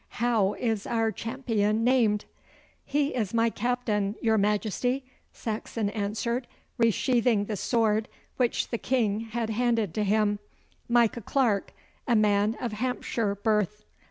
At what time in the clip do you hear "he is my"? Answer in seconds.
2.85-3.51